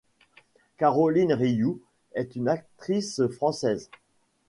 [0.79, 1.79] Caroline Riou
[2.15, 3.87] est une actrice française.